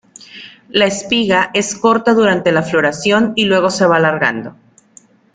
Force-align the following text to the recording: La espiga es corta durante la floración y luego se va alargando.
La 0.69 0.85
espiga 0.87 1.51
es 1.53 1.75
corta 1.75 2.15
durante 2.15 2.51
la 2.51 2.63
floración 2.63 3.33
y 3.35 3.45
luego 3.45 3.69
se 3.69 3.85
va 3.85 3.97
alargando. 3.97 4.55